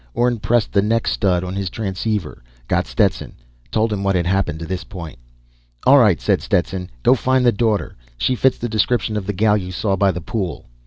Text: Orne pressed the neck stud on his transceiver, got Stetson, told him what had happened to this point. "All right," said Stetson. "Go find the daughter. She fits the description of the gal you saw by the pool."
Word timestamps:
Orne 0.15 0.39
pressed 0.39 0.71
the 0.71 0.81
neck 0.81 1.05
stud 1.05 1.43
on 1.43 1.53
his 1.53 1.69
transceiver, 1.69 2.41
got 2.67 2.87
Stetson, 2.87 3.33
told 3.69 3.93
him 3.93 4.03
what 4.03 4.15
had 4.15 4.25
happened 4.25 4.57
to 4.57 4.65
this 4.65 4.83
point. 4.83 5.19
"All 5.85 5.99
right," 5.99 6.19
said 6.19 6.41
Stetson. 6.41 6.89
"Go 7.03 7.13
find 7.13 7.45
the 7.45 7.51
daughter. 7.51 7.95
She 8.17 8.33
fits 8.33 8.57
the 8.57 8.67
description 8.67 9.15
of 9.15 9.27
the 9.27 9.33
gal 9.33 9.57
you 9.57 9.71
saw 9.71 9.95
by 9.95 10.09
the 10.09 10.19
pool." 10.19 10.65